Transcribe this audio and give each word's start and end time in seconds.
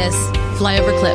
this 0.00 0.14
flyover 0.58 0.98
clip. 0.98 1.14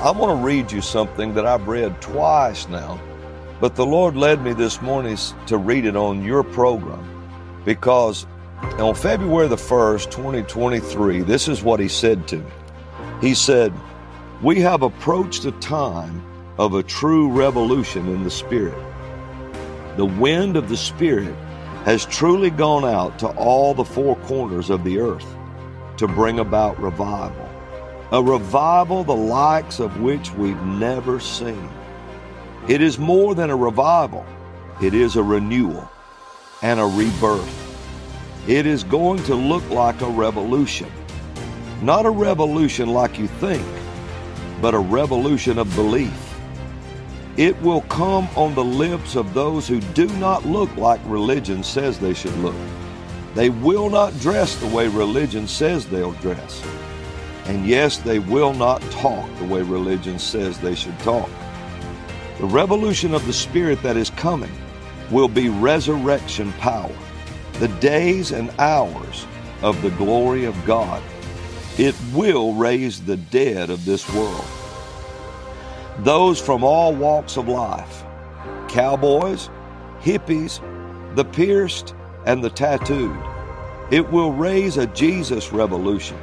I 0.00 0.12
want 0.12 0.38
to 0.38 0.44
read 0.46 0.70
you 0.70 0.80
something 0.80 1.34
that 1.34 1.44
I've 1.44 1.66
read 1.66 2.00
twice 2.00 2.68
now, 2.68 3.00
but 3.60 3.74
the 3.74 3.84
Lord 3.84 4.14
led 4.14 4.40
me 4.44 4.52
this 4.52 4.80
morning 4.80 5.18
to 5.46 5.58
read 5.58 5.84
it 5.84 5.96
on 5.96 6.22
your 6.22 6.44
program 6.44 7.04
because 7.64 8.24
on 8.78 8.94
February 8.94 9.48
the 9.48 9.56
1st, 9.56 10.12
2023, 10.12 11.22
this 11.22 11.48
is 11.48 11.64
what 11.64 11.80
He 11.80 11.88
said 11.88 12.28
to 12.28 12.36
me. 12.36 12.50
He 13.20 13.34
said, 13.34 13.72
We 14.42 14.60
have 14.60 14.82
approached 14.82 15.44
a 15.44 15.52
time 15.52 16.22
of 16.56 16.74
a 16.74 16.84
true 16.84 17.32
revolution 17.32 18.06
in 18.08 18.22
the 18.22 18.30
Spirit. 18.30 18.78
The 19.96 20.06
wind 20.06 20.56
of 20.56 20.68
the 20.68 20.76
Spirit 20.76 21.34
has 21.84 22.06
truly 22.06 22.50
gone 22.50 22.84
out 22.84 23.18
to 23.18 23.28
all 23.36 23.74
the 23.74 23.84
four 23.84 24.16
corners 24.16 24.70
of 24.70 24.84
the 24.84 24.98
earth 24.98 25.26
to 25.96 26.06
bring 26.06 26.38
about 26.38 26.78
revival 26.80 27.48
a 28.10 28.22
revival 28.22 29.04
the 29.04 29.14
likes 29.14 29.80
of 29.80 30.00
which 30.00 30.32
we've 30.32 30.62
never 30.62 31.20
seen. 31.20 31.68
It 32.66 32.80
is 32.80 32.98
more 32.98 33.34
than 33.34 33.50
a 33.50 33.56
revival, 33.56 34.24
it 34.82 34.94
is 34.94 35.16
a 35.16 35.22
renewal 35.22 35.88
and 36.62 36.80
a 36.80 36.86
rebirth. 36.86 37.64
It 38.48 38.64
is 38.64 38.82
going 38.82 39.22
to 39.24 39.34
look 39.34 39.68
like 39.68 40.00
a 40.00 40.08
revolution. 40.08 40.90
Not 41.82 42.06
a 42.06 42.10
revolution 42.10 42.88
like 42.88 43.18
you 43.18 43.26
think, 43.26 43.66
but 44.62 44.74
a 44.74 44.78
revolution 44.78 45.58
of 45.58 45.72
belief. 45.74 46.27
It 47.38 47.56
will 47.62 47.82
come 47.82 48.28
on 48.34 48.56
the 48.56 48.64
lips 48.64 49.14
of 49.14 49.32
those 49.32 49.68
who 49.68 49.78
do 49.78 50.08
not 50.16 50.44
look 50.44 50.76
like 50.76 51.00
religion 51.04 51.62
says 51.62 51.96
they 51.96 52.12
should 52.12 52.36
look. 52.38 52.56
They 53.36 53.48
will 53.48 53.88
not 53.88 54.18
dress 54.18 54.56
the 54.56 54.66
way 54.66 54.88
religion 54.88 55.46
says 55.46 55.86
they'll 55.86 56.14
dress. 56.14 56.60
And 57.44 57.64
yes, 57.64 57.98
they 57.98 58.18
will 58.18 58.52
not 58.52 58.82
talk 58.90 59.28
the 59.38 59.44
way 59.44 59.62
religion 59.62 60.18
says 60.18 60.58
they 60.58 60.74
should 60.74 60.98
talk. 60.98 61.30
The 62.40 62.46
revolution 62.46 63.14
of 63.14 63.24
the 63.24 63.32
Spirit 63.32 63.80
that 63.84 63.96
is 63.96 64.10
coming 64.10 64.50
will 65.08 65.28
be 65.28 65.48
resurrection 65.48 66.52
power, 66.54 66.96
the 67.60 67.68
days 67.78 68.32
and 68.32 68.50
hours 68.58 69.28
of 69.62 69.80
the 69.82 69.90
glory 69.90 70.44
of 70.44 70.66
God. 70.66 71.00
It 71.78 71.94
will 72.12 72.54
raise 72.54 73.00
the 73.00 73.16
dead 73.16 73.70
of 73.70 73.84
this 73.84 74.12
world. 74.12 74.57
Those 76.00 76.40
from 76.40 76.64
all 76.64 76.94
walks 76.94 77.36
of 77.36 77.48
life 77.48 78.04
cowboys, 78.68 79.50
hippies, 80.00 80.60
the 81.16 81.24
pierced, 81.24 81.94
and 82.26 82.44
the 82.44 82.50
tattooed. 82.50 83.16
It 83.90 84.10
will 84.12 84.32
raise 84.32 84.76
a 84.76 84.86
Jesus 84.88 85.52
revolution 85.52 86.18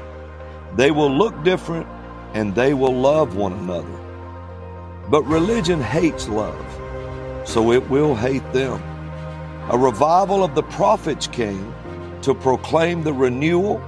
they 0.76 0.92
will 0.92 1.10
look 1.10 1.44
different 1.44 1.88
and 2.34 2.54
they 2.54 2.74
will 2.74 2.94
love 2.94 3.36
one 3.38 3.54
another. 3.54 3.98
But 5.10 5.24
religion 5.24 5.82
hates 5.82 6.28
love, 6.28 6.66
so 7.48 7.72
it 7.72 7.90
will 7.90 8.14
hate 8.14 8.52
them. 8.52 8.82
A 9.70 9.78
revival 9.78 10.44
of 10.44 10.54
the 10.54 10.64
prophets 10.64 11.28
came 11.28 11.74
to 12.24 12.34
proclaim 12.34 13.04
the 13.04 13.14
renewal, 13.14 13.80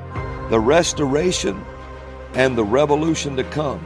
the 0.50 0.60
restoration, 0.60 1.62
and 2.36 2.58
the 2.58 2.64
revolution 2.64 3.36
to 3.36 3.44
come. 3.46 3.86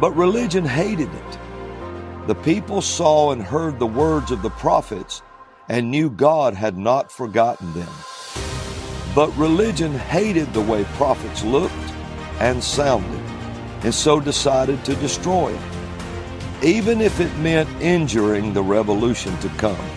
But 0.00 0.12
religion 0.12 0.64
hated 0.64 1.12
it. 1.12 1.38
The 2.28 2.34
people 2.36 2.82
saw 2.82 3.32
and 3.32 3.42
heard 3.42 3.78
the 3.78 3.86
words 3.86 4.30
of 4.30 4.42
the 4.42 4.50
prophets 4.50 5.22
and 5.68 5.90
knew 5.90 6.08
God 6.08 6.54
had 6.54 6.78
not 6.78 7.10
forgotten 7.10 7.72
them. 7.74 7.92
But 9.14 9.36
religion 9.36 9.92
hated 9.92 10.52
the 10.52 10.60
way 10.60 10.84
prophets 10.96 11.42
looked 11.42 11.74
and 12.38 12.62
sounded, 12.62 13.20
and 13.82 13.92
so 13.92 14.20
decided 14.20 14.84
to 14.84 14.94
destroy 14.96 15.52
it, 15.52 16.64
even 16.64 17.00
if 17.00 17.18
it 17.18 17.34
meant 17.38 17.68
injuring 17.82 18.52
the 18.52 18.62
revolution 18.62 19.36
to 19.38 19.48
come. 19.50 19.90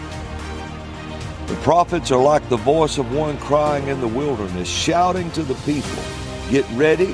The 1.45 1.55
prophets 1.57 2.11
are 2.11 2.21
like 2.21 2.47
the 2.49 2.57
voice 2.57 2.97
of 2.97 3.13
one 3.13 3.37
crying 3.37 3.87
in 3.87 4.01
the 4.01 4.07
wilderness, 4.07 4.67
shouting 4.67 5.29
to 5.31 5.43
the 5.43 5.55
people, 5.65 6.03
Get 6.49 6.65
ready 6.71 7.13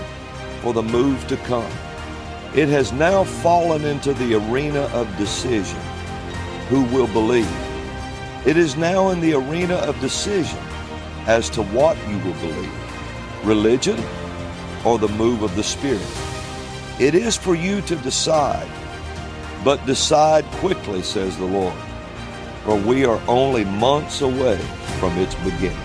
for 0.62 0.74
the 0.74 0.84
move 0.84 1.28
to 1.28 1.38
come. 1.38 1.72
It 2.58 2.70
has 2.70 2.92
now 2.92 3.24
fallen 3.24 3.86
into 3.86 4.16
the 4.16 4.34
arena 4.34 4.90
of 4.92 5.16
decision. 5.16 5.80
Who 6.70 6.82
will 6.86 7.06
believe? 7.06 7.48
It 8.48 8.58
is 8.58 8.76
now 8.76 9.10
in 9.10 9.22
the 9.22 9.36
arena 9.36 9.76
of 9.76 10.00
decision 10.00 10.58
as 11.28 11.52
to 11.52 11.62
what 11.62 11.96
you 12.10 12.18
will 12.18 12.34
believe 12.42 12.74
religion 13.44 14.04
or 14.84 14.98
the 14.98 15.08
move 15.10 15.44
of 15.44 15.56
the 15.56 15.62
Spirit. 15.62 16.02
It 17.00 17.14
is 17.14 17.38
for 17.38 17.54
you 17.54 17.80
to 17.82 17.96
decide, 17.98 18.68
but 19.64 19.86
decide 19.86 20.44
quickly, 20.54 21.04
says 21.04 21.38
the 21.38 21.46
Lord, 21.46 21.78
for 22.64 22.76
we 22.76 23.06
are 23.06 23.22
only 23.28 23.66
months 23.66 24.22
away 24.22 24.58
from 25.00 25.16
its 25.20 25.36
beginning. 25.36 25.78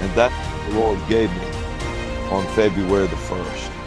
And 0.00 0.10
that 0.14 0.32
the 0.70 0.80
Lord 0.80 0.98
gave 1.06 1.30
me 1.30 1.46
on 2.30 2.46
February 2.54 3.08
the 3.08 3.16
1st. 3.16 3.81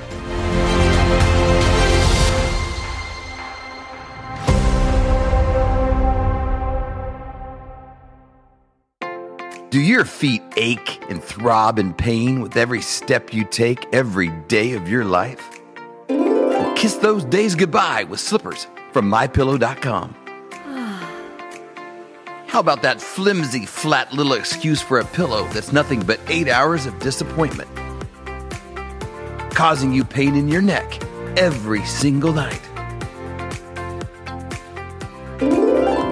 Do 9.71 9.81
your 9.81 10.05
feet 10.05 10.43
ache 10.57 11.01
and 11.09 11.23
throb 11.23 11.79
in 11.79 11.93
pain 11.93 12.39
with 12.39 12.55
every 12.55 12.81
step 12.81 13.33
you 13.33 13.43
take 13.43 13.83
every 13.93 14.29
day 14.47 14.73
of 14.73 14.87
your 14.87 15.03
life? 15.03 15.59
Well, 16.07 16.73
kiss 16.75 16.93
those 16.95 17.25
days 17.25 17.55
goodbye 17.55 18.03
with 18.03 18.19
slippers 18.19 18.67
from 18.93 19.09
mypillow.com. 19.09 20.15
How 22.47 22.59
about 22.59 22.83
that 22.83 23.01
flimsy, 23.01 23.65
flat 23.65 24.13
little 24.13 24.33
excuse 24.33 24.81
for 24.81 24.99
a 24.99 25.05
pillow 25.05 25.47
that's 25.47 25.73
nothing 25.73 26.01
but 26.01 26.19
eight 26.27 26.47
hours 26.47 26.85
of 26.85 26.97
disappointment? 26.99 27.69
Causing 29.55 29.91
you 29.91 30.05
pain 30.05 30.35
in 30.35 30.47
your 30.47 30.61
neck 30.61 31.01
every 31.37 31.83
single 31.85 32.33
night. 32.33 32.61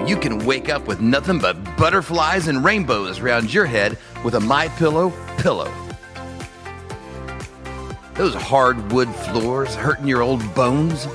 You 0.06 0.16
can 0.18 0.44
wake 0.44 0.68
up 0.68 0.86
with 0.86 1.00
nothing 1.00 1.38
but 1.38 1.54
butterflies 1.76 2.48
and 2.48 2.62
rainbows 2.62 3.20
around 3.20 3.52
your 3.52 3.64
head 3.64 3.96
with 4.22 4.34
a 4.34 4.40
My 4.40 4.68
Pillow 4.68 5.10
pillow. 5.38 5.72
Those 8.14 8.34
hardwood 8.34 9.14
floors 9.14 9.74
hurting 9.74 10.06
your 10.06 10.20
old 10.20 10.54
bones? 10.54 11.06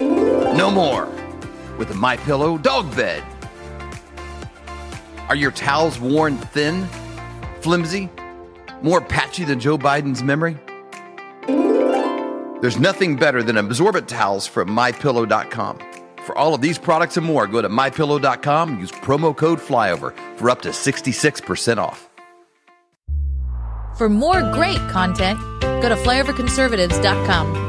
No 0.00 0.70
more 0.70 1.06
with 1.76 1.90
a 1.90 1.94
My 1.94 2.16
Pillow 2.16 2.56
dog 2.56 2.94
bed. 2.96 3.22
Are 5.28 5.36
your 5.36 5.50
towels 5.50 6.00
worn 6.00 6.38
thin, 6.38 6.86
flimsy, 7.60 8.08
more 8.80 9.00
patchy 9.02 9.44
than 9.44 9.60
Joe 9.60 9.76
Biden's 9.76 10.22
memory? 10.22 10.56
There's 12.62 12.78
nothing 12.78 13.16
better 13.16 13.42
than 13.42 13.58
absorbent 13.58 14.08
towels 14.08 14.46
from 14.46 14.68
mypillow.com. 14.70 15.85
For 16.26 16.36
all 16.36 16.54
of 16.54 16.60
these 16.60 16.76
products 16.76 17.16
and 17.16 17.24
more, 17.24 17.46
go 17.46 17.62
to 17.62 17.68
mypillow.com, 17.68 18.80
use 18.80 18.90
promo 18.90 19.34
code 19.36 19.60
FLYOVER 19.60 20.12
for 20.36 20.50
up 20.50 20.60
to 20.62 20.70
66% 20.70 21.78
off. 21.78 22.10
For 23.96 24.08
more 24.08 24.42
great 24.52 24.80
content, 24.90 25.38
go 25.60 25.88
to 25.88 25.94
flyoverconservatives.com. 25.94 27.65